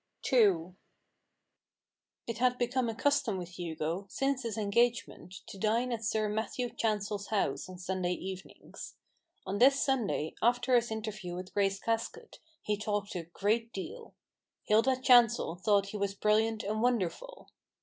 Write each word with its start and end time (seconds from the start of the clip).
II 0.33 0.73
It 2.25 2.39
had 2.39 2.57
become 2.57 2.89
a 2.89 2.95
custom 2.95 3.37
with 3.37 3.59
Hugo, 3.59 4.07
since 4.09 4.41
his 4.41 4.57
engagement, 4.57 5.41
to 5.45 5.59
dine 5.59 5.91
at 5.91 6.03
Sir 6.03 6.27
Matthew 6.27 6.71
Chancel's 6.73 7.27
house 7.27 7.69
on 7.69 7.77
Sunday 7.77 8.13
evenings. 8.13 8.95
On 9.45 9.59
this 9.59 9.79
Sunday, 9.79 10.33
after 10.41 10.73
his 10.75 10.89
interview 10.89 11.35
with 11.35 11.53
Grace 11.53 11.79
Casket, 11.79 12.39
he 12.63 12.77
talked 12.79 13.13
a 13.13 13.25
great 13.31 13.71
deal. 13.71 14.15
Hilda 14.63 14.99
Chancel 14.99 15.53
thought 15.57 15.89
he 15.89 15.97
was 15.97 16.15
brilliant 16.15 16.63
and 16.63 16.81
wonderful. 16.81 17.51